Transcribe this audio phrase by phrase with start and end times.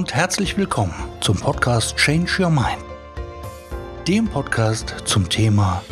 [0.00, 2.82] und herzlich willkommen zum Podcast Change Your Mind.
[4.08, 5.82] Dem Podcast zum Thema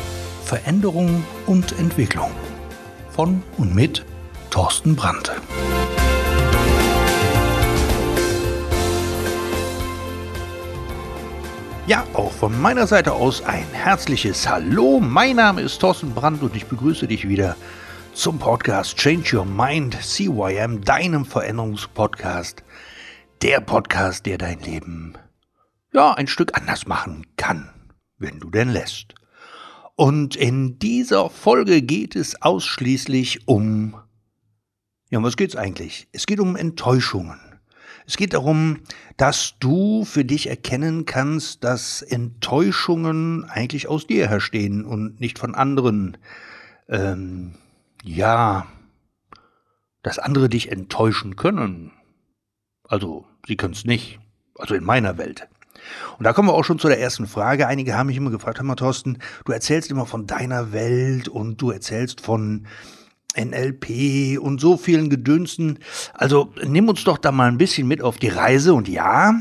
[0.43, 2.31] Veränderung und Entwicklung
[3.11, 4.03] von und mit
[4.49, 5.31] Thorsten Brandt.
[11.85, 14.99] Ja, auch von meiner Seite aus ein herzliches Hallo.
[14.99, 17.55] Mein Name ist Thorsten Brandt und ich begrüße dich wieder
[18.15, 22.63] zum Podcast Change Your Mind, CYM, deinem Veränderungspodcast.
[23.41, 25.17] Der Podcast, der dein Leben
[25.93, 27.69] ja ein Stück anders machen kann,
[28.17, 29.15] wenn du denn lässt.
[29.95, 33.95] Und in dieser Folge geht es ausschließlich um
[35.09, 36.07] ja, um was geht's eigentlich?
[36.11, 37.39] Es geht um Enttäuschungen.
[38.05, 38.81] Es geht darum,
[39.17, 45.55] dass du für dich erkennen kannst, dass Enttäuschungen eigentlich aus dir herstehen und nicht von
[45.55, 46.17] anderen.
[46.87, 47.55] Ähm,
[48.03, 48.67] ja,
[50.03, 51.91] dass andere dich enttäuschen können.
[52.83, 54.19] Also, sie können es nicht.
[54.57, 55.47] Also in meiner Welt.
[56.17, 57.67] Und da kommen wir auch schon zu der ersten Frage.
[57.67, 61.61] Einige haben mich immer gefragt, hör mal, Thorsten, du erzählst immer von deiner Welt und
[61.61, 62.67] du erzählst von
[63.37, 65.79] NLP und so vielen Gedönsten.
[66.13, 68.73] Also nimm uns doch da mal ein bisschen mit auf die Reise.
[68.73, 69.33] Und ja,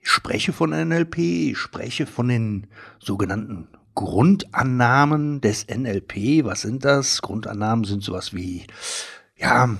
[0.00, 2.66] ich spreche von NLP, ich spreche von den
[2.98, 6.44] sogenannten Grundannahmen des NLP.
[6.44, 7.22] Was sind das?
[7.22, 8.66] Grundannahmen sind sowas wie,
[9.36, 9.76] ja,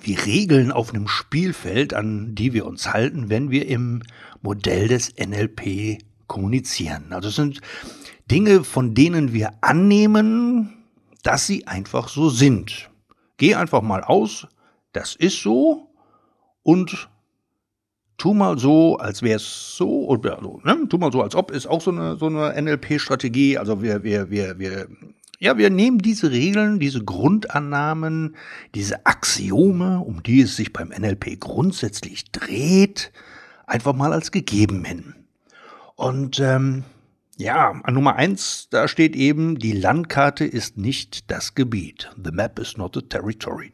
[0.00, 4.02] wie Regeln auf einem Spielfeld, an die wir uns halten, wenn wir im
[4.42, 7.12] Modell des NLP kommunizieren.
[7.12, 7.60] Also es sind
[8.30, 10.84] Dinge, von denen wir annehmen,
[11.22, 12.90] dass sie einfach so sind.
[13.36, 14.46] Geh einfach mal aus,
[14.92, 15.88] das ist so
[16.62, 17.08] und
[18.16, 20.88] tu mal so, als wäre es so oder ne?
[20.88, 23.58] Tu mal so, als ob ist auch so eine so eine NLP-Strategie.
[23.58, 24.88] Also wir wir wir wir
[25.38, 28.36] ja, wir nehmen diese Regeln, diese Grundannahmen,
[28.74, 33.12] diese Axiome, um die es sich beim NLP grundsätzlich dreht,
[33.66, 35.14] einfach mal als gegeben hin.
[35.94, 36.84] Und ähm,
[37.38, 42.10] ja, an Nummer eins, da steht eben, die Landkarte ist nicht das Gebiet.
[42.22, 43.72] The map is not the territory.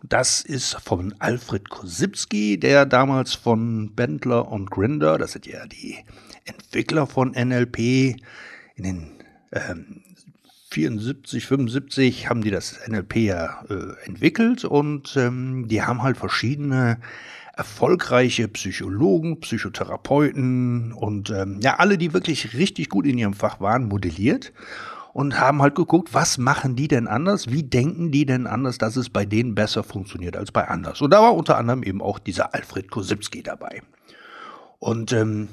[0.00, 5.66] Und das ist von Alfred Kosipski, der damals von Bendler und Grinder, das sind ja
[5.66, 5.98] die
[6.44, 7.78] Entwickler von NLP,
[8.74, 9.10] in den
[9.52, 10.02] ähm,
[10.70, 16.98] 74, 75 haben die das NLP ja äh, entwickelt und ähm, die haben halt verschiedene
[17.56, 23.88] erfolgreiche Psychologen, Psychotherapeuten und ähm, ja, alle, die wirklich richtig gut in ihrem Fach waren,
[23.88, 24.52] modelliert
[25.12, 28.96] und haben halt geguckt, was machen die denn anders, wie denken die denn anders, dass
[28.96, 31.00] es bei denen besser funktioniert als bei anders.
[31.00, 33.82] Und da war unter anderem eben auch dieser Alfred Kosipski dabei.
[34.78, 35.48] Und ähm,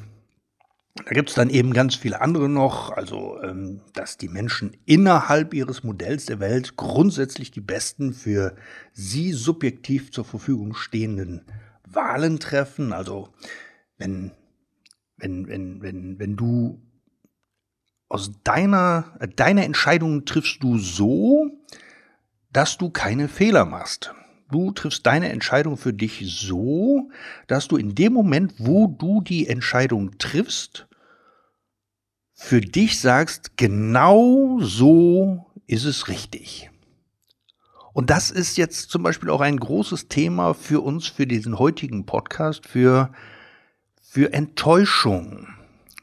[1.06, 5.54] da gibt es dann eben ganz viele andere noch, also ähm, dass die Menschen innerhalb
[5.54, 8.56] ihres Modells der Welt grundsätzlich die besten für
[8.94, 11.46] sie subjektiv zur Verfügung stehenden
[11.88, 12.94] Wahlen treffen.
[12.94, 13.30] Also
[13.98, 14.32] wenn,
[15.18, 16.82] wenn, wenn, wenn, wenn du
[18.10, 21.50] aus deiner, äh, deine Entscheidungen triffst du so,
[22.52, 24.14] dass du keine Fehler machst.
[24.50, 27.10] Du triffst deine Entscheidung für dich so,
[27.48, 30.88] dass du in dem Moment, wo du die Entscheidung triffst,
[32.34, 36.70] für dich sagst, genau so ist es richtig.
[37.94, 42.06] Und das ist jetzt zum Beispiel auch ein großes Thema für uns, für diesen heutigen
[42.06, 43.12] Podcast, für,
[44.02, 45.48] für Enttäuschung.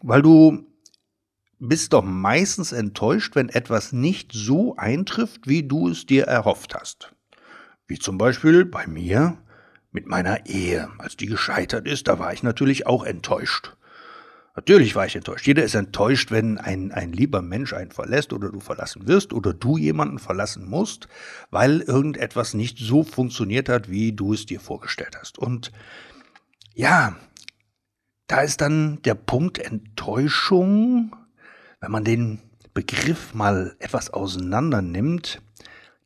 [0.03, 0.66] Weil du
[1.61, 7.14] bist doch meistens enttäuscht, wenn etwas nicht so eintrifft, wie du es dir erhofft hast.
[7.87, 9.39] Wie zum Beispiel bei mir
[9.93, 10.89] mit meiner Ehe.
[10.99, 13.77] Als die gescheitert ist, da war ich natürlich auch enttäuscht.
[14.56, 15.47] Natürlich war ich enttäuscht.
[15.47, 19.53] Jeder ist enttäuscht, wenn ein, ein lieber Mensch einen verlässt oder du verlassen wirst oder
[19.53, 21.09] du jemanden verlassen musst,
[21.50, 25.39] weil irgendetwas nicht so funktioniert hat, wie du es dir vorgestellt hast.
[25.39, 25.73] Und
[26.75, 27.17] ja,
[28.28, 31.15] da ist dann der Punkt Enttäuschung,
[31.81, 32.41] wenn man den
[32.75, 35.43] Begriff mal etwas auseinander nimmt.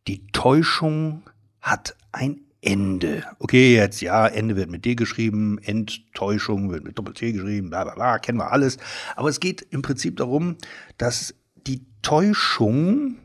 [0.06, 1.22] Die Täuschung
[1.70, 3.24] hat ein Ende.
[3.38, 7.94] Okay, jetzt ja, Ende wird mit D geschrieben, Enttäuschung wird mit Doppel-T geschrieben, bla bla
[7.94, 8.78] bla, kennen wir alles.
[9.14, 10.56] Aber es geht im Prinzip darum,
[10.96, 11.34] dass
[11.66, 13.16] die Täuschung,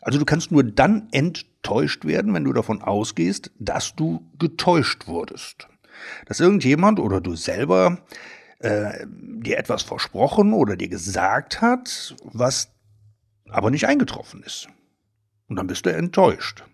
[0.00, 5.68] also du kannst nur dann enttäuscht werden, wenn du davon ausgehst, dass du getäuscht wurdest.
[6.24, 7.98] Dass irgendjemand oder du selber
[8.60, 12.70] äh, dir etwas versprochen oder dir gesagt hat, was
[13.50, 14.68] aber nicht eingetroffen ist.
[15.48, 16.64] Und dann bist du enttäuscht.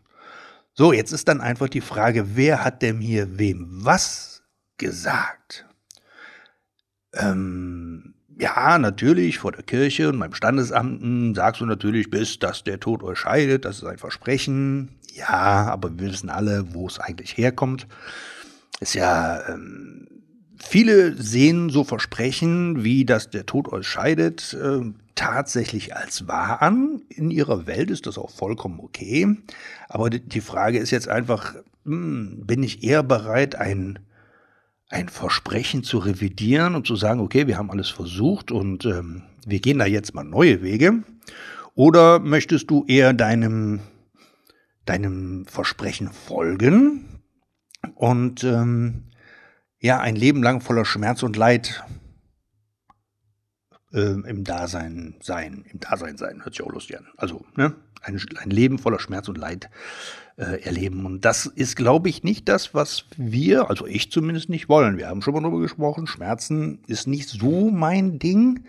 [0.78, 4.42] So, jetzt ist dann einfach die Frage, wer hat denn hier wem was
[4.76, 5.64] gesagt?
[7.14, 12.78] Ähm, ja, natürlich, vor der Kirche und beim Standesamten sagst du natürlich, bis dass der
[12.78, 14.98] Tod euch scheidet, das ist ein Versprechen.
[15.14, 17.86] Ja, aber wir wissen alle, wo es eigentlich herkommt.
[18.80, 20.06] Ist ja ähm,
[20.58, 24.80] viele sehen so Versprechen, wie dass der Tod euch scheidet, äh,
[25.14, 27.02] tatsächlich als wahr an.
[27.08, 29.36] In ihrer Welt ist das auch vollkommen okay.
[29.88, 31.54] Aber die Frage ist jetzt einfach,
[31.84, 33.98] hm, bin ich eher bereit, ein,
[34.88, 39.60] ein Versprechen zu revidieren und zu sagen, okay, wir haben alles versucht und ähm, wir
[39.60, 41.02] gehen da jetzt mal neue Wege?
[41.74, 43.80] Oder möchtest du eher deinem,
[44.84, 47.20] deinem Versprechen folgen
[47.94, 49.05] und ähm,
[49.80, 51.84] ja, ein Leben lang voller Schmerz und Leid
[53.92, 57.06] äh, im Dasein sein, im Dasein sein, hört sich auch lustig an.
[57.16, 59.70] Also, ne, ein, ein Leben voller Schmerz und Leid
[60.36, 61.06] äh, erleben.
[61.06, 64.98] Und das ist, glaube ich, nicht das, was wir, also ich zumindest nicht wollen.
[64.98, 68.64] Wir haben schon mal darüber gesprochen, Schmerzen ist nicht so mein Ding.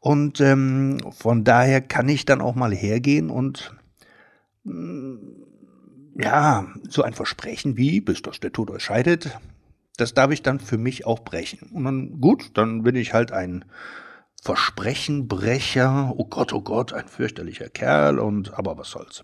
[0.00, 3.74] Und ähm, von daher kann ich dann auch mal hergehen und
[4.64, 5.18] mh, mm,
[6.16, 9.36] ja, so ein Versprechen wie, bis das der Tod euch scheidet,
[9.96, 11.70] das darf ich dann für mich auch brechen.
[11.72, 13.64] Und dann, gut, dann bin ich halt ein
[14.42, 16.12] Versprechenbrecher.
[16.16, 19.22] Oh Gott, oh Gott, ein fürchterlicher Kerl und, aber was soll's.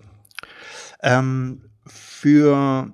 [1.03, 2.93] Ähm, für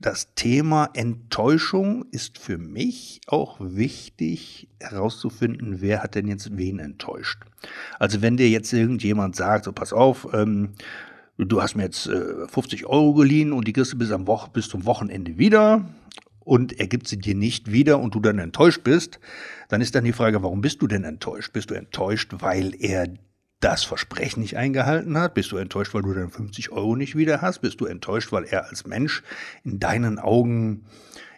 [0.00, 7.40] das Thema Enttäuschung ist für mich auch wichtig herauszufinden, wer hat denn jetzt wen enttäuscht.
[7.98, 10.72] Also wenn dir jetzt irgendjemand sagt, so pass auf, ähm,
[11.38, 14.68] du hast mir jetzt äh, 50 Euro geliehen und die kriegst du bis, am bis
[14.68, 15.86] zum Wochenende wieder
[16.44, 19.20] und er gibt sie dir nicht wieder und du dann enttäuscht bist,
[19.68, 21.52] dann ist dann die Frage, warum bist du denn enttäuscht?
[21.52, 23.08] Bist du enttäuscht, weil er
[23.60, 25.34] das Versprechen nicht eingehalten hat?
[25.34, 27.60] Bist du enttäuscht, weil du dann 50 Euro nicht wieder hast?
[27.60, 29.22] Bist du enttäuscht, weil er als Mensch
[29.64, 30.84] in deinen Augen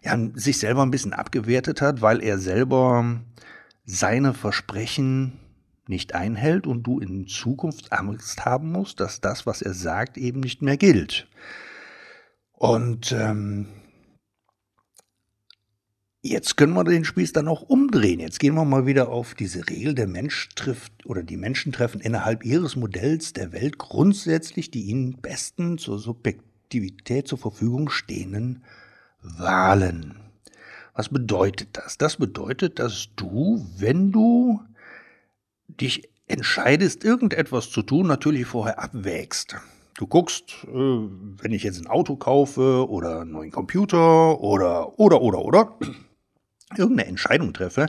[0.02, 3.20] ja, sich selber ein bisschen abgewertet hat, weil er selber
[3.84, 5.38] seine Versprechen
[5.86, 10.40] nicht einhält und du in Zukunft Angst haben musst, dass das, was er sagt, eben
[10.40, 11.28] nicht mehr gilt.
[12.52, 13.66] Und ähm,
[16.26, 18.18] Jetzt können wir den Spieß dann auch umdrehen.
[18.18, 22.00] Jetzt gehen wir mal wieder auf diese Regel, der Mensch trifft oder die Menschen treffen
[22.00, 28.64] innerhalb ihres Modells der Welt grundsätzlich die ihnen besten zur Subjektivität zur Verfügung stehenden
[29.20, 30.14] Wahlen.
[30.94, 31.98] Was bedeutet das?
[31.98, 34.62] Das bedeutet, dass du, wenn du
[35.68, 39.56] dich entscheidest, irgendetwas zu tun, natürlich vorher abwägst.
[39.98, 45.20] Du guckst, äh, wenn ich jetzt ein Auto kaufe oder einen neuen Computer oder, oder,
[45.20, 45.78] oder, oder,
[46.78, 47.86] irgendeine Entscheidung treffe,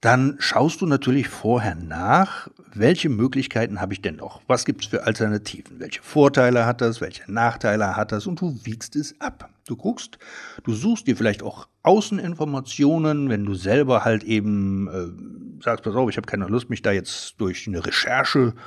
[0.00, 4.42] dann schaust du natürlich vorher nach, welche Möglichkeiten habe ich denn noch?
[4.48, 5.78] Was gibt es für Alternativen?
[5.78, 7.00] Welche Vorteile hat das?
[7.00, 8.26] Welche Nachteile hat das?
[8.26, 9.48] Und du wiegst es ab.
[9.64, 10.18] Du guckst,
[10.64, 16.10] du suchst dir vielleicht auch Außeninformationen, wenn du selber halt eben äh, sagst, pass auf,
[16.10, 18.60] ich habe keine Lust, mich da jetzt durch eine Recherche äh,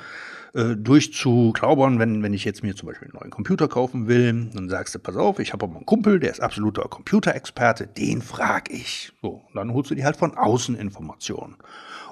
[0.56, 4.94] durchzuklaubern, wenn, wenn ich jetzt mir zum Beispiel einen neuen Computer kaufen will, dann sagst
[4.94, 9.12] du, pass auf, ich habe aber einen Kumpel, der ist absoluter Computerexperte, den frag ich.
[9.20, 11.56] So, dann holst du dir halt von außen Informationen.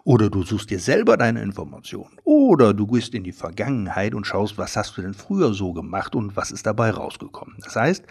[0.05, 2.19] Oder du suchst dir selber deine Informationen.
[2.25, 6.14] Oder du gehst in die Vergangenheit und schaust, was hast du denn früher so gemacht
[6.14, 7.56] und was ist dabei rausgekommen.
[7.64, 8.05] Das heißt,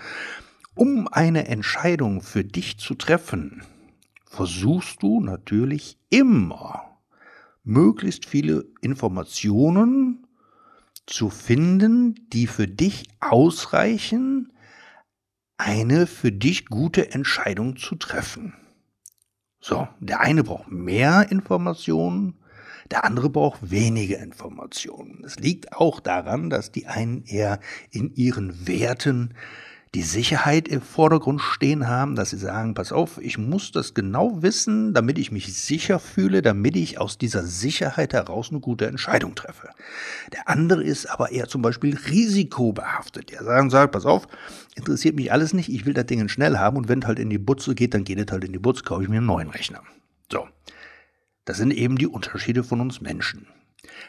[0.74, 3.62] um eine Entscheidung für dich zu treffen,
[4.26, 6.82] versuchst du natürlich immer
[7.64, 10.23] möglichst viele Informationen
[11.06, 14.54] zu finden, die für dich ausreichen,
[15.58, 18.54] eine für dich gute Entscheidung zu treffen.
[19.60, 22.40] So, der eine braucht mehr Informationen,
[22.92, 25.24] der andere braucht weniger Informationen.
[25.24, 29.36] Es liegt auch daran, dass die einen eher in ihren Werten
[29.96, 34.42] die Sicherheit im Vordergrund stehen haben, dass sie sagen, pass auf, ich muss das genau
[34.42, 39.36] wissen, damit ich mich sicher fühle, damit ich aus dieser Sicherheit heraus eine gute Entscheidung
[39.36, 39.70] treffe.
[40.32, 43.30] Der andere ist aber eher zum Beispiel risikobehaftet.
[43.30, 44.28] Der sagen, sagt, pass auf,
[44.76, 47.30] interessiert mich alles nicht, ich will das Ding schnell haben und wenn es halt in
[47.30, 49.50] die Butze geht, dann geht es halt in die Butze, kaufe ich mir einen neuen
[49.50, 49.84] Rechner.
[50.32, 50.48] So.
[51.46, 53.48] Das sind eben die Unterschiede von uns Menschen.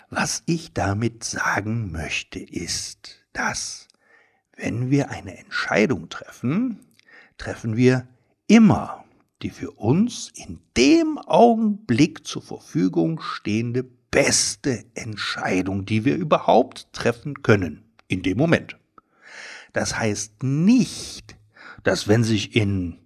[0.08, 3.88] Was ich damit sagen möchte, ist, dass
[4.56, 6.80] wenn wir eine Entscheidung treffen,
[7.38, 8.06] treffen wir
[8.46, 9.04] immer
[9.42, 17.42] die für uns in dem Augenblick zur Verfügung stehende beste Entscheidung, die wir überhaupt treffen
[17.42, 18.78] können, in dem Moment.
[19.74, 21.36] Das heißt nicht,
[21.82, 23.00] dass wenn sich in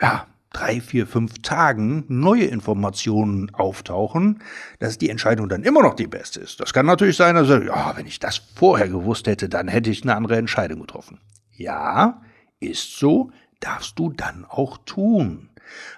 [0.00, 4.42] ja, drei, vier, fünf Tagen neue Informationen auftauchen,
[4.78, 6.60] dass die Entscheidung dann immer noch die beste ist.
[6.60, 10.02] Das kann natürlich sein, also, ja, wenn ich das vorher gewusst hätte, dann hätte ich
[10.02, 11.20] eine andere Entscheidung getroffen.
[11.52, 12.22] Ja,
[12.58, 13.30] ist so,
[13.60, 15.50] darfst du dann auch tun.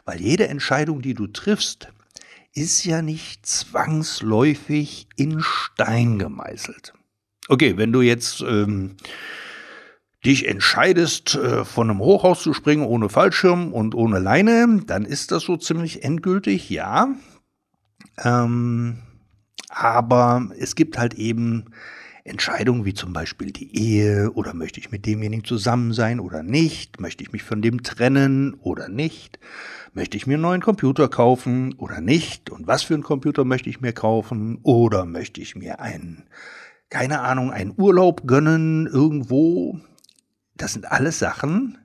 [0.05, 1.89] Weil jede Entscheidung, die du triffst,
[2.55, 6.93] ist ja nicht zwangsläufig in Stein gemeißelt.
[7.49, 8.97] Okay, wenn du jetzt ähm,
[10.25, 15.33] dich entscheidest, äh, von einem Hochhaus zu springen ohne Fallschirm und ohne Leine, dann ist
[15.33, 17.09] das so ziemlich endgültig, ja.
[18.23, 18.99] Ähm,
[19.69, 21.65] aber es gibt halt eben
[22.25, 27.01] Entscheidungen wie zum Beispiel die Ehe oder möchte ich mit demjenigen zusammen sein oder nicht,
[27.01, 29.41] möchte ich mich von dem trennen oder nicht,
[29.93, 33.71] möchte ich mir einen neuen Computer kaufen oder nicht und was für einen Computer möchte
[33.71, 36.25] ich mir kaufen oder möchte ich mir einen,
[36.91, 39.81] keine Ahnung, einen Urlaub gönnen irgendwo.
[40.55, 41.79] Das sind alles Sachen,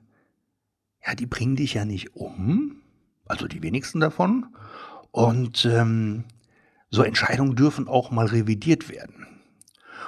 [1.06, 2.82] ja, die bringen dich ja nicht um,
[3.26, 4.46] also die wenigsten davon.
[5.10, 6.24] Und ähm,
[6.90, 9.26] so Entscheidungen dürfen auch mal revidiert werden.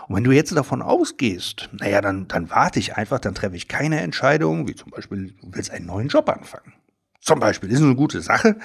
[0.09, 3.69] Und wenn du jetzt davon ausgehst, naja, dann, dann warte ich einfach, dann treffe ich
[3.69, 6.73] keine Entscheidung, wie zum Beispiel, du willst einen neuen Job anfangen.
[7.21, 8.57] Zum Beispiel, ist eine gute Sache.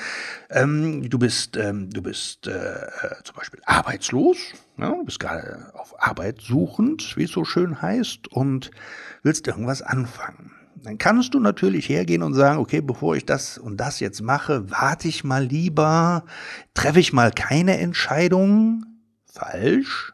[0.50, 2.88] Ähm, du bist, ähm, du bist äh,
[3.24, 4.38] zum Beispiel arbeitslos,
[4.78, 8.72] ja, du bist gerade auf Arbeit suchend, wie es so schön heißt, und
[9.24, 10.52] willst irgendwas anfangen.
[10.76, 14.70] Dann kannst du natürlich hergehen und sagen, okay, bevor ich das und das jetzt mache,
[14.70, 16.26] warte ich mal lieber,
[16.74, 18.86] treffe ich mal keine Entscheidung.
[19.26, 20.14] Falsch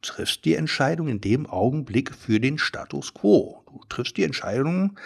[0.00, 3.64] triffst die Entscheidung in dem Augenblick für den Status quo.
[3.66, 4.98] Du triffst die Entscheidung,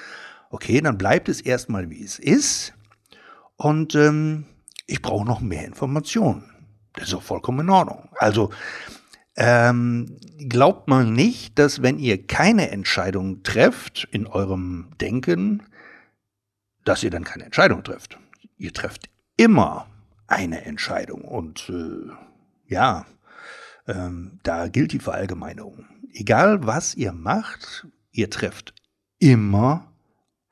[0.54, 2.74] okay, dann bleibt es erstmal wie es ist
[3.56, 4.44] und ähm,
[4.86, 6.44] ich brauche noch mehr Informationen.
[6.92, 8.08] Das ist auch vollkommen in Ordnung.
[8.18, 8.50] Also
[9.36, 15.64] ähm, glaubt man nicht, dass wenn ihr keine Entscheidung trefft in eurem Denken,
[16.84, 18.16] dass ihr dann keine Entscheidung trefft.
[18.56, 19.88] Ihr trefft immer
[20.28, 23.06] eine Entscheidung und äh, ja,
[23.88, 25.86] ähm, da gilt die Verallgemeinerung.
[26.12, 28.72] Egal was ihr macht, ihr trefft
[29.18, 29.93] immer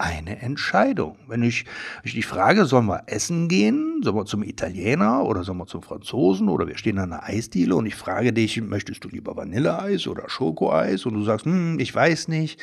[0.02, 1.16] eine Entscheidung.
[1.28, 1.64] Wenn ich,
[2.02, 5.82] ich dich frage, sollen wir essen gehen, sollen wir zum Italiener oder sollen wir zum
[5.82, 10.08] Franzosen oder wir stehen an einer Eisdiele und ich frage dich, möchtest du lieber Vanilleeis
[10.08, 12.60] oder Schokoeis und du sagst, hm, ich weiß nicht,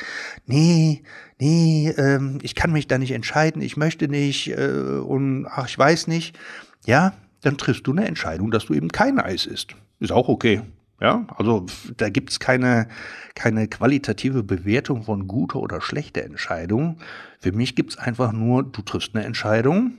[0.48, 1.01] nee,
[1.39, 5.79] nee, ähm, ich kann mich da nicht entscheiden, ich möchte nicht äh, und ach, ich
[5.79, 6.38] weiß nicht,
[6.86, 9.75] ja, dann triffst du eine Entscheidung, dass du eben kein Eis isst.
[10.01, 10.62] Ist auch okay.
[11.01, 11.65] Ja, also
[11.96, 12.89] da gibt's keine,
[13.34, 16.98] keine qualitative Bewertung von guter oder schlechter Entscheidung.
[17.39, 19.94] Für mich gibt's einfach nur, du triffst eine Entscheidung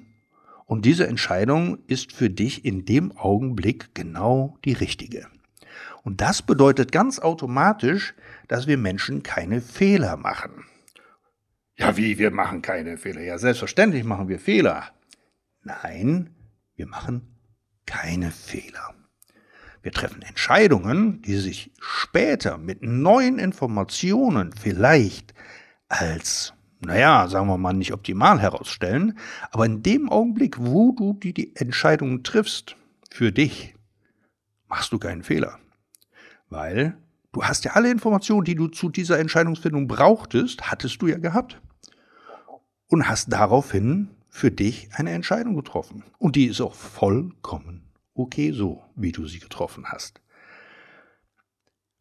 [0.66, 5.26] und diese Entscheidung ist für dich in dem Augenblick genau die richtige.
[6.02, 8.14] Und das bedeutet ganz automatisch,
[8.48, 10.64] dass wir Menschen keine Fehler machen.
[11.76, 13.22] Ja, wie, wir machen keine Fehler?
[13.22, 14.90] Ja, selbstverständlich machen wir Fehler.
[15.62, 16.30] Nein,
[16.76, 17.38] wir machen
[17.86, 18.94] keine Fehler.
[19.82, 25.32] Wir treffen Entscheidungen, die sich später mit neuen Informationen vielleicht
[25.88, 29.18] als, naja, sagen wir mal, nicht optimal herausstellen,
[29.50, 32.76] aber in dem Augenblick, wo du die, die Entscheidungen triffst,
[33.10, 33.74] für dich,
[34.68, 35.58] machst du keinen Fehler.
[36.50, 36.96] Weil
[37.32, 41.60] du hast ja alle Informationen, die du zu dieser Entscheidungsfindung brauchtest, hattest du ja gehabt.
[42.88, 46.02] Und hast daraufhin für dich eine Entscheidung getroffen.
[46.18, 50.20] Und die ist auch vollkommen okay so, wie du sie getroffen hast.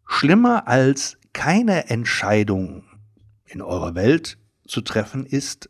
[0.06, 2.84] Schlimmer als keine Entscheidung
[3.46, 4.38] in eurer Welt
[4.68, 5.70] zu treffen ist,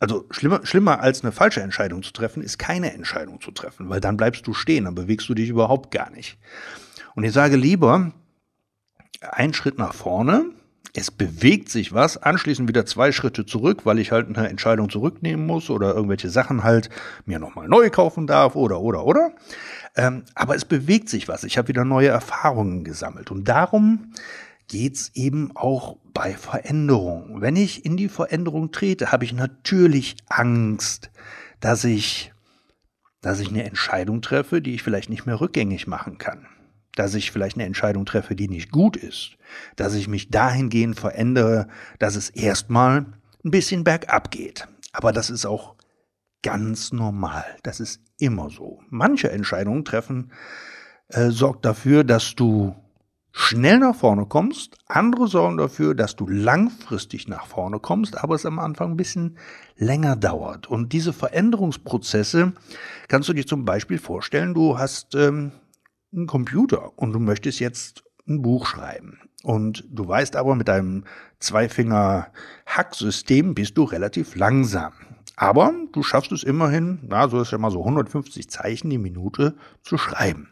[0.00, 4.00] also schlimmer, schlimmer als eine falsche Entscheidung zu treffen, ist keine Entscheidung zu treffen, weil
[4.00, 6.38] dann bleibst du stehen, dann bewegst du dich überhaupt gar nicht.
[7.14, 8.12] Und ich sage lieber,
[9.20, 10.52] einen Schritt nach vorne,
[10.94, 15.46] es bewegt sich was, anschließend wieder zwei Schritte zurück, weil ich halt eine Entscheidung zurücknehmen
[15.46, 16.88] muss oder irgendwelche Sachen halt
[17.26, 19.32] mir nochmal neu kaufen darf oder, oder, oder.
[19.96, 21.44] Ähm, aber es bewegt sich was.
[21.44, 23.30] Ich habe wieder neue Erfahrungen gesammelt.
[23.30, 24.12] Und darum
[24.68, 27.40] geht's eben auch bei Veränderungen.
[27.40, 31.10] Wenn ich in die Veränderung trete, habe ich natürlich Angst,
[31.60, 32.32] dass ich,
[33.20, 36.46] dass ich eine Entscheidung treffe, die ich vielleicht nicht mehr rückgängig machen kann
[36.98, 39.36] dass ich vielleicht eine Entscheidung treffe, die nicht gut ist,
[39.76, 41.68] dass ich mich dahingehend verändere,
[42.00, 43.06] dass es erstmal
[43.44, 44.66] ein bisschen bergab geht.
[44.92, 45.76] Aber das ist auch
[46.42, 47.44] ganz normal.
[47.62, 48.80] Das ist immer so.
[48.90, 50.32] Manche Entscheidungen treffen
[51.08, 52.74] äh, sorgt dafür, dass du
[53.30, 54.76] schnell nach vorne kommst.
[54.86, 59.38] Andere sorgen dafür, dass du langfristig nach vorne kommst, aber es am Anfang ein bisschen
[59.76, 60.66] länger dauert.
[60.66, 62.54] Und diese Veränderungsprozesse
[63.06, 65.52] kannst du dir zum Beispiel vorstellen, du hast ähm,
[66.12, 69.20] einen Computer und du möchtest jetzt ein Buch schreiben.
[69.42, 71.04] Und du weißt aber, mit deinem
[71.38, 74.92] Zweifinger-Hack-System bist du relativ langsam.
[75.36, 79.54] Aber du schaffst es immerhin, na, so ist ja mal so 150 Zeichen die Minute
[79.82, 80.50] zu schreiben.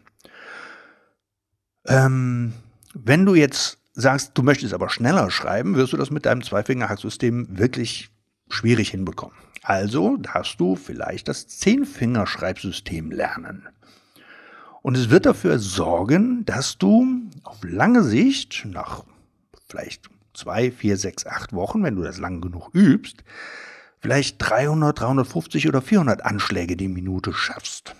[1.87, 2.53] Ähm,
[2.95, 7.59] wenn du jetzt sagst, du möchtest aber schneller schreiben, wirst du das mit deinem Zweifinger-Hack-System
[7.59, 8.11] wirklich
[8.49, 9.37] schwierig hinbekommen.
[9.63, 13.69] Also darfst du vielleicht das Zehnfinger-Schreibsystem lernen.
[14.87, 17.05] Und es wird dafür sorgen, dass du
[17.43, 19.03] auf lange Sicht, nach
[19.67, 23.25] vielleicht zwei, vier, sechs, acht Wochen, wenn du das lang genug übst,
[23.99, 27.97] vielleicht 300, 350 oder 400 Anschläge die Minute schaffst.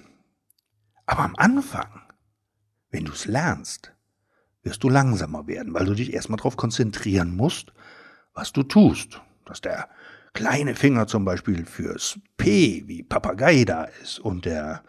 [1.07, 2.03] Aber am Anfang,
[2.93, 3.93] wenn du es lernst,
[4.63, 7.73] wirst du langsamer werden, weil du dich erstmal darauf konzentrieren musst,
[8.33, 9.21] was du tust.
[9.45, 9.89] Dass der
[10.35, 14.85] kleine Finger zum Beispiel fürs P wie Papagei da ist und der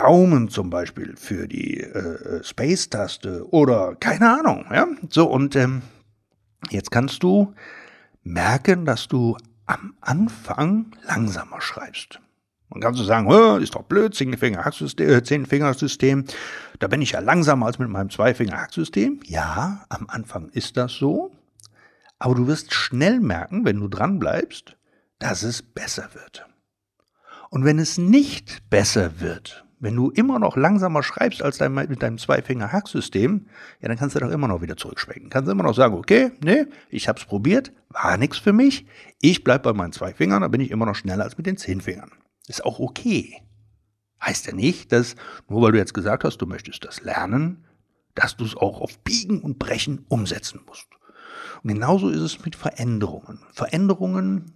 [0.00, 4.64] Daumen zum Beispiel für die äh, äh, Space-Taste oder keine Ahnung.
[4.72, 4.86] Ja?
[5.10, 5.82] So, und ähm,
[6.70, 7.52] jetzt kannst du
[8.22, 12.18] merken, dass du am Anfang langsamer schreibst.
[12.70, 16.24] Man kann so sagen, ist doch blöd, Zehn-Finger-System.
[16.78, 19.20] Da bin ich ja langsamer als mit meinem Zwei-Finger-Hack-System.
[19.26, 21.32] Ja, am Anfang ist das so.
[22.18, 24.76] Aber du wirst schnell merken, wenn du dran bleibst,
[25.18, 26.46] dass es besser wird.
[27.50, 32.02] Und wenn es nicht besser wird, wenn du immer noch langsamer schreibst als dein, mit
[32.02, 33.46] deinem Zwei-Finger-Hack-System,
[33.80, 35.30] ja, dann kannst du doch immer noch wieder zurückschwenken.
[35.30, 38.86] Kannst immer noch sagen, okay, nee, ich hab's probiert, war nichts für mich.
[39.20, 41.56] Ich bleib bei meinen zwei Fingern, dann bin ich immer noch schneller als mit den
[41.56, 42.12] zehn Fingern.
[42.46, 43.42] Ist auch okay.
[44.22, 45.16] Heißt ja nicht, dass,
[45.48, 47.64] nur weil du jetzt gesagt hast, du möchtest das lernen,
[48.14, 50.88] dass du es auch auf Biegen und Brechen umsetzen musst.
[51.62, 53.40] Und genauso ist es mit Veränderungen.
[53.52, 54.52] Veränderungen,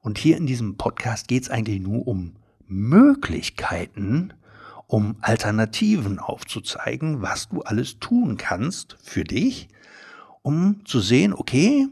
[0.00, 4.34] und hier in diesem Podcast geht es eigentlich nur um Möglichkeiten,
[4.86, 9.68] um Alternativen aufzuzeigen, was du alles tun kannst für dich,
[10.42, 11.88] um zu sehen, okay,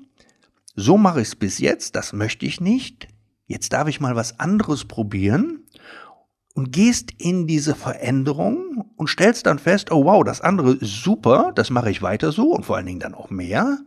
[0.75, 3.09] so mache ich es bis jetzt, das möchte ich nicht,
[3.47, 5.61] jetzt darf ich mal was anderes probieren
[6.55, 11.53] und gehst in diese Veränderung und stellst dann fest, oh wow, das andere ist super,
[11.55, 13.79] das mache ich weiter so und vor allen Dingen dann auch mehr.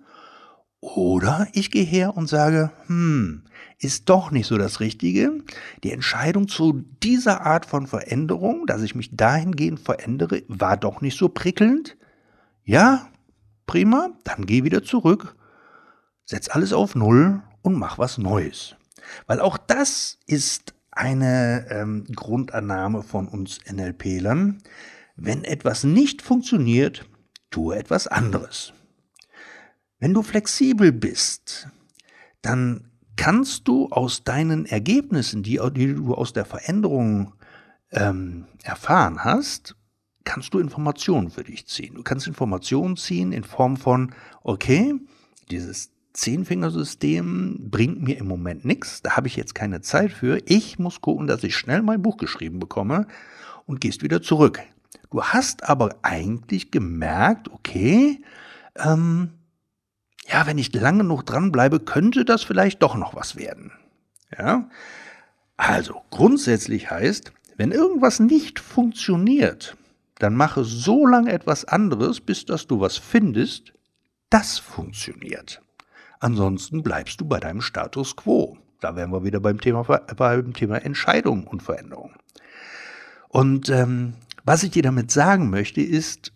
[0.79, 3.43] Oder ich gehe her und sage, hm,
[3.79, 5.44] ist doch nicht so das Richtige.
[5.84, 11.17] Die Entscheidung zu dieser Art von Veränderung, dass ich mich dahingehend verändere, war doch nicht
[11.17, 11.98] so prickelnd.
[12.63, 13.09] Ja,
[13.66, 15.35] prima, dann geh wieder zurück,
[16.25, 18.75] setz alles auf Null und mach was Neues.
[19.27, 24.64] Weil auch das ist eine ähm, Grundannahme von uns NLP-Lern.
[25.16, 27.05] Wenn etwas nicht funktioniert,
[27.51, 28.74] tue etwas anderes.
[30.00, 31.68] Wenn du flexibel bist,
[32.42, 37.33] dann kannst du aus deinen Ergebnissen, die, die du aus der Veränderung
[37.91, 39.75] ähm, erfahren hast,
[40.23, 41.95] kannst du Informationen für dich ziehen.
[41.95, 44.11] Du kannst Informationen ziehen in Form von,
[44.43, 44.95] okay,
[45.51, 50.41] dieses Zehnfingersystem bringt mir im Moment nichts, da habe ich jetzt keine Zeit für.
[50.45, 53.07] Ich muss gucken, dass ich schnell mein Buch geschrieben bekomme
[53.65, 54.61] und gehst wieder zurück.
[55.11, 58.21] Du hast aber eigentlich gemerkt, okay,
[58.77, 59.31] ähm,
[60.27, 63.72] ja, wenn ich lange genug dranbleibe, könnte das vielleicht doch noch was werden.
[64.38, 64.70] Ja?
[65.57, 69.77] Also, grundsätzlich heißt, wenn irgendwas nicht funktioniert,
[70.20, 73.74] dann mache so lange etwas anderes, bis dass du was findest,
[74.29, 75.61] das funktioniert.
[76.20, 78.57] Ansonsten bleibst du bei deinem Status quo.
[78.81, 82.14] Da wären wir wieder beim Thema, beim Thema Entscheidung und Veränderung.
[83.29, 86.31] Und ähm, was ich dir damit sagen möchte, ist,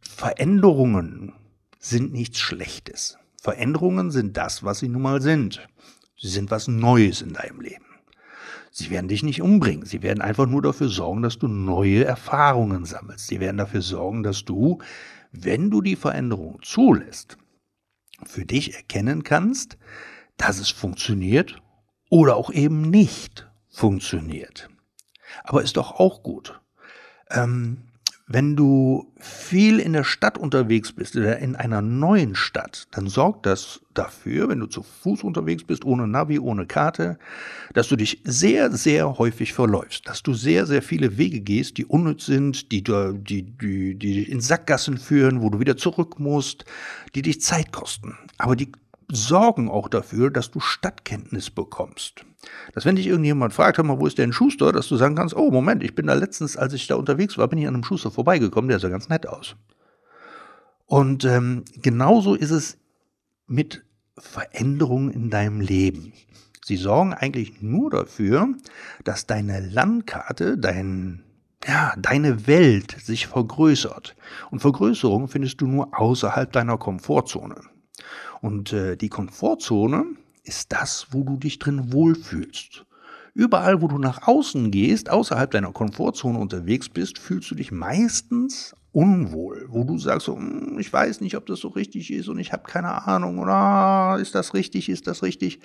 [0.00, 1.32] Veränderungen
[1.82, 3.18] sind nichts Schlechtes.
[3.40, 5.68] Veränderungen sind das, was sie nun mal sind.
[6.16, 7.84] Sie sind was Neues in deinem Leben.
[8.70, 9.84] Sie werden dich nicht umbringen.
[9.84, 13.26] Sie werden einfach nur dafür sorgen, dass du neue Erfahrungen sammelst.
[13.26, 14.78] Sie werden dafür sorgen, dass du,
[15.32, 17.36] wenn du die Veränderung zulässt,
[18.24, 19.76] für dich erkennen kannst,
[20.36, 21.60] dass es funktioniert
[22.08, 24.70] oder auch eben nicht funktioniert.
[25.42, 26.60] Aber ist doch auch gut.
[27.30, 27.91] Ähm,
[28.32, 33.46] wenn du viel in der Stadt unterwegs bist oder in einer neuen Stadt, dann sorgt
[33.46, 37.18] das dafür, wenn du zu Fuß unterwegs bist, ohne Navi, ohne Karte,
[37.74, 41.84] dass du dich sehr, sehr häufig verläufst, dass du sehr, sehr viele Wege gehst, die
[41.84, 46.64] unnütz sind, die, die, die, die in Sackgassen führen, wo du wieder zurück musst,
[47.14, 48.16] die dich Zeit kosten.
[48.38, 48.72] Aber die
[49.14, 52.24] sorgen auch dafür, dass du Stadtkenntnis bekommst.
[52.74, 55.36] Dass wenn dich irgendjemand fragt, hör mal, wo ist der Schuster, dass du sagen kannst,
[55.36, 57.84] oh Moment, ich bin da letztens, als ich da unterwegs war, bin ich an einem
[57.84, 59.54] Schuster vorbeigekommen, der sah ganz nett aus.
[60.86, 62.78] Und ähm, genauso ist es
[63.46, 63.84] mit
[64.16, 66.14] Veränderungen in deinem Leben.
[66.64, 68.48] Sie sorgen eigentlich nur dafür,
[69.04, 71.22] dass deine Landkarte, dein,
[71.66, 74.16] ja, deine Welt sich vergrößert.
[74.50, 77.56] Und Vergrößerung findest du nur außerhalb deiner Komfortzone.
[78.40, 80.04] Und äh, die Komfortzone
[80.44, 82.84] ist das, wo du dich drin wohlfühlst.
[83.34, 88.74] Überall, wo du nach außen gehst, außerhalb deiner Komfortzone unterwegs bist, fühlst du dich meistens
[88.92, 92.38] unwohl, wo du sagst, so, hm, ich weiß nicht, ob das so richtig ist und
[92.38, 95.60] ich habe keine Ahnung oder ah, ist das richtig, ist das richtig.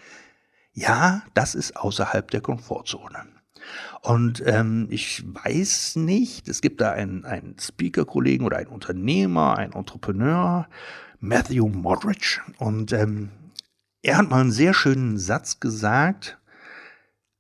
[0.74, 3.26] Ja, das ist außerhalb der Komfortzone.
[4.02, 9.74] Und ähm, ich weiß nicht, es gibt da einen, einen Speaker-Kollegen oder einen Unternehmer, einen
[9.74, 10.70] Entrepreneur,
[11.20, 12.42] Matthew Modric.
[12.58, 13.30] Und ähm,
[14.02, 16.38] er hat mal einen sehr schönen Satz gesagt.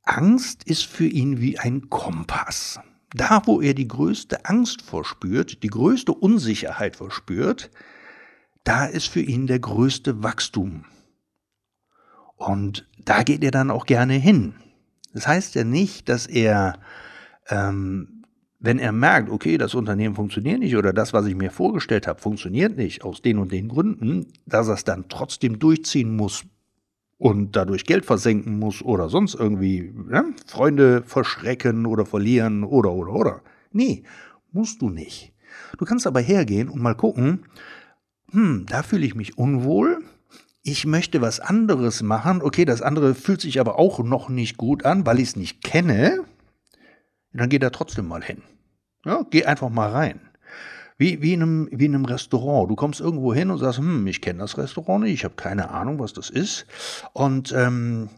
[0.03, 2.79] Angst ist für ihn wie ein Kompass.
[3.11, 7.71] Da, wo er die größte Angst verspürt, die größte Unsicherheit verspürt,
[8.63, 10.85] da ist für ihn der größte Wachstum.
[12.35, 14.55] Und da geht er dann auch gerne hin.
[15.13, 16.79] Das heißt ja nicht, dass er,
[17.47, 18.16] ähm,
[18.67, 22.19] wenn er merkt, okay, das Unternehmen funktioniert nicht oder das, was ich mir vorgestellt habe,
[22.19, 26.43] funktioniert nicht aus den und den Gründen, dass er es dann trotzdem durchziehen muss
[27.17, 33.13] und dadurch Geld versenken muss oder sonst irgendwie ja, Freunde verschrecken oder verlieren oder oder
[33.13, 33.41] oder.
[33.71, 34.03] Nee,
[34.51, 35.32] musst du nicht.
[35.77, 37.45] Du kannst aber hergehen und mal gucken,
[38.32, 40.03] hm, da fühle ich mich unwohl,
[40.62, 44.84] ich möchte was anderes machen, okay, das andere fühlt sich aber auch noch nicht gut
[44.84, 46.25] an, weil ich es nicht kenne,
[47.32, 48.41] dann geh da trotzdem mal hin.
[49.08, 50.20] Ja, geh einfach mal rein.
[50.98, 52.70] Wie, wie, in einem, wie in einem Restaurant.
[52.70, 55.70] Du kommst irgendwo hin und sagst, hm, ich kenne das Restaurant nicht, ich habe keine
[55.70, 56.65] Ahnung, was das ist.
[57.13, 58.10] Und ähm,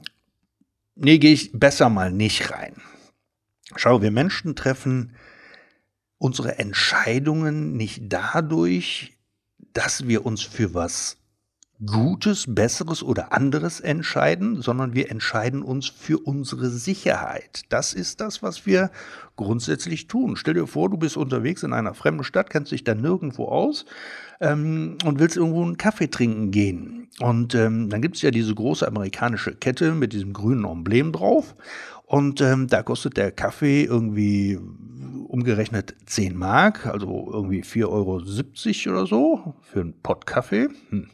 [0.95, 2.73] nee, gehe ich besser mal nicht rein.
[3.75, 5.15] Schau, wir Menschen treffen
[6.17, 9.15] unsere Entscheidungen nicht dadurch,
[9.73, 11.18] dass wir uns für was
[11.85, 17.61] Gutes, Besseres oder anderes entscheiden, sondern wir entscheiden uns für unsere Sicherheit.
[17.69, 18.91] Das ist das, was wir
[19.37, 20.35] grundsätzlich tun.
[20.35, 23.85] Stell dir vor, du bist unterwegs in einer fremden Stadt, kennst dich da nirgendwo aus
[24.41, 27.07] ähm, und willst irgendwo einen Kaffee trinken gehen.
[27.21, 31.55] Und ähm, dann gibt es ja diese große amerikanische Kette mit diesem grünen Emblem drauf.
[32.05, 34.59] Und ähm, da kostet der Kaffee irgendwie
[35.29, 40.69] umgerechnet 10 Mark, also irgendwie 4,70 Euro oder so für einen Pott Kaffee.
[40.89, 41.09] Hm.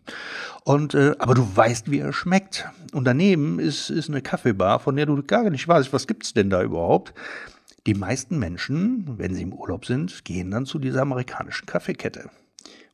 [0.64, 2.68] Und, äh, aber du weißt, wie er schmeckt.
[2.94, 6.50] Und daneben ist, ist eine Kaffeebar, von der du gar nicht weißt, was gibt's denn
[6.50, 7.14] da überhaupt.
[7.86, 12.30] Die meisten Menschen, wenn sie im Urlaub sind, gehen dann zu dieser amerikanischen Kaffeekette,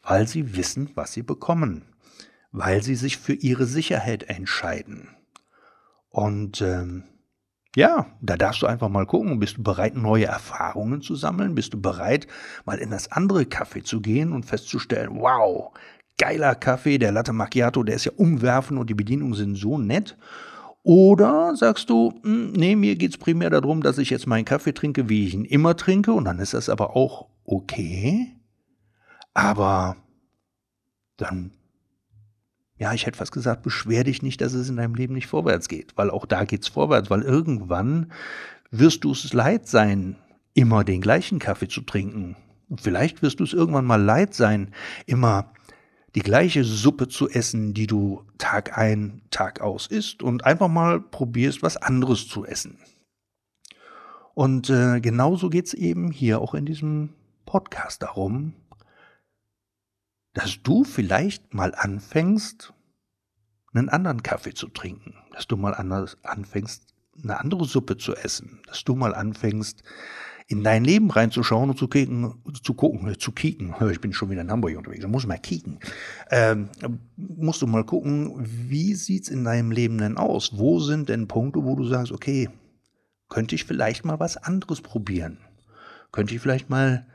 [0.04, 1.84] weil sie wissen, was sie bekommen,
[2.52, 5.10] weil sie sich für ihre Sicherheit entscheiden.
[6.10, 7.04] Und ähm,
[7.76, 11.56] ja, da darfst du einfach mal gucken, bist du bereit, neue Erfahrungen zu sammeln?
[11.56, 12.28] Bist du bereit,
[12.66, 15.72] mal in das andere Café zu gehen und festzustellen, wow,
[16.18, 20.18] geiler Kaffee, der Latte Macchiato, der ist ja umwerfend und die Bedienungen sind so nett.
[20.84, 24.74] Oder sagst du, hm, nee, mir geht es primär darum, dass ich jetzt meinen Kaffee
[24.74, 28.36] trinke, wie ich ihn immer trinke, und dann ist das aber auch okay.
[29.34, 29.96] Aber
[31.18, 31.52] dann
[32.82, 35.70] ja, ich hätte fast gesagt, beschwer dich nicht, dass es in deinem Leben nicht vorwärts
[35.70, 38.12] geht, weil auch da geht's vorwärts, weil irgendwann
[38.72, 40.16] wirst du es leid sein,
[40.56, 42.38] immer den gleichen Kaffee zu trinken.
[42.70, 44.74] Und vielleicht wirst du es irgendwann mal leid sein,
[45.06, 45.54] immer
[46.16, 51.00] die gleiche Suppe zu essen, die du Tag ein, Tag aus isst und einfach mal
[51.00, 52.80] probierst, was anderes zu essen.
[54.34, 57.10] Und äh, genauso geht's eben hier auch in diesem
[57.46, 58.54] Podcast darum,
[60.34, 62.74] dass du vielleicht mal anfängst,
[63.74, 66.88] einen anderen Kaffee zu trinken, dass du mal anders anfängst,
[67.24, 69.84] eine andere Suppe zu essen, dass du mal anfängst,
[70.48, 73.74] in dein Leben reinzuschauen und zu kicken, zu gucken, äh, zu kicken.
[73.92, 75.80] Ich bin schon wieder in Hamburg unterwegs, da muss mal kicken.
[76.30, 76.70] Ähm,
[77.16, 80.58] musst du mal gucken, wie sieht's in deinem Leben denn aus?
[80.58, 82.50] Wo sind denn Punkte, wo du sagst, okay,
[83.30, 85.38] könnte ich vielleicht mal was anderes probieren?
[86.12, 87.08] Könnte ich vielleicht mal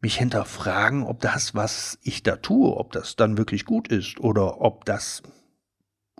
[0.00, 4.60] mich hinterfragen, ob das, was ich da tue, ob das dann wirklich gut ist oder
[4.60, 5.22] ob das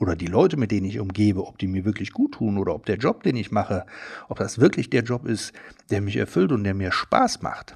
[0.00, 2.86] oder die Leute, mit denen ich umgebe, ob die mir wirklich gut tun oder ob
[2.86, 3.84] der Job, den ich mache,
[4.28, 5.52] ob das wirklich der Job ist,
[5.90, 7.74] der mich erfüllt und der mir Spaß macht.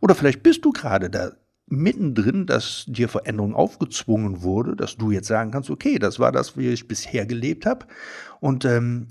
[0.00, 1.32] Oder vielleicht bist du gerade da
[1.68, 6.56] mittendrin, dass dir Veränderung aufgezwungen wurde, dass du jetzt sagen kannst, okay, das war das,
[6.56, 7.86] wie ich bisher gelebt habe
[8.40, 9.08] und ähm,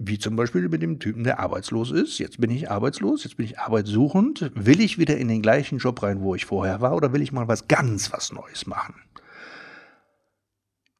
[0.00, 2.18] wie zum Beispiel mit dem Typen, der arbeitslos ist.
[2.18, 4.52] Jetzt bin ich arbeitslos, jetzt bin ich arbeitssuchend.
[4.54, 7.32] Will ich wieder in den gleichen Job rein, wo ich vorher war, oder will ich
[7.32, 8.94] mal was ganz was Neues machen?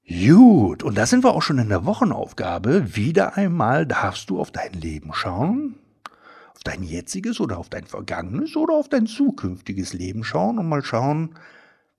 [0.09, 2.97] Gut, und da sind wir auch schon in der Wochenaufgabe.
[2.97, 5.77] Wieder einmal darfst du auf dein Leben schauen,
[6.57, 10.83] auf dein jetziges oder auf dein vergangenes oder auf dein zukünftiges Leben schauen und mal
[10.83, 11.37] schauen,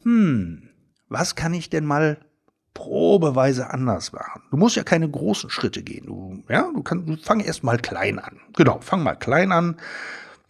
[0.04, 0.70] hm,
[1.08, 2.18] was kann ich denn mal
[2.80, 4.42] probeweise anders machen.
[4.52, 6.06] Du musst ja keine großen Schritte gehen.
[6.06, 8.40] Du, ja, du kannst, du fang erst mal klein an.
[8.56, 9.76] Genau, fang mal klein an.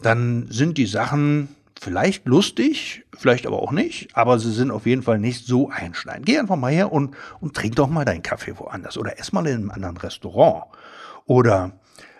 [0.04, 1.50] Dann sind die Sachen
[1.82, 6.28] vielleicht lustig, vielleicht aber auch nicht, aber sie sind auf jeden Fall nicht so einschneidend.
[6.28, 9.48] Geh einfach mal her und, und trink doch mal deinen Kaffee woanders oder ess mal
[9.48, 10.66] in einem anderen Restaurant.
[11.26, 11.72] Oder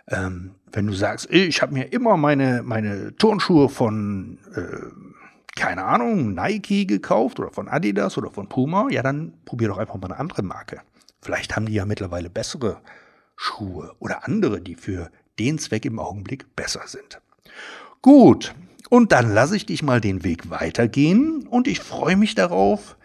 [0.08, 4.62] ähm, wenn du sagst, ich habe mir immer meine, meine Turnschuhe von äh,
[5.60, 9.96] keine Ahnung, Nike gekauft oder von Adidas oder von Puma, ja, dann probier doch einfach
[9.96, 10.82] mal eine andere Marke.
[11.22, 12.78] Vielleicht haben die ja mittlerweile bessere
[13.36, 17.20] Schuhe oder andere, die für den Zweck im Augenblick besser sind.
[18.02, 18.56] Gut,
[18.90, 22.96] und dann lasse ich dich mal den Weg weitergehen und ich freue mich darauf,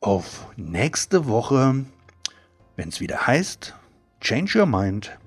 [0.00, 1.84] auf nächste Woche,
[2.76, 3.74] wenn es wieder heißt,
[4.20, 5.18] Change Your Mind.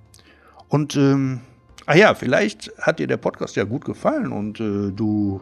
[0.70, 1.42] Und, ähm,
[1.86, 5.42] ah ja, vielleicht hat dir der Podcast ja gut gefallen und äh, du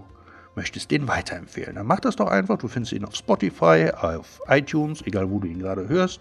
[0.59, 1.75] möchtest den weiterempfehlen.
[1.75, 2.57] Dann mach das doch einfach.
[2.57, 6.19] Du findest ihn auf Spotify, auf iTunes, egal wo du ihn gerade hörst.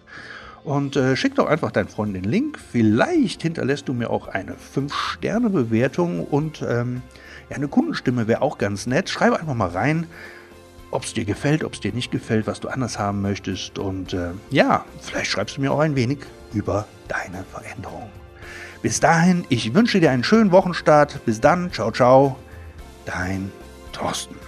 [0.63, 2.57] Und äh, schick doch einfach deinen Freunden den Link.
[2.59, 7.03] Vielleicht hinterlässt du mir auch eine 5-Sterne-Bewertung und ähm,
[7.51, 9.09] ja, eine Kundenstimme wäre auch ganz nett.
[9.09, 10.07] Schreibe einfach mal rein,
[10.93, 13.79] ob es dir gefällt, ob es dir nicht gefällt, was du anders haben möchtest.
[13.79, 16.19] Und äh, ja, vielleicht schreibst du mir auch ein wenig
[16.53, 18.09] über deine Veränderung.
[18.83, 21.25] Bis dahin, ich wünsche dir einen schönen Wochenstart.
[21.25, 22.37] Bis dann, ciao, ciao,
[23.05, 23.51] dein
[23.99, 24.48] Thorsten.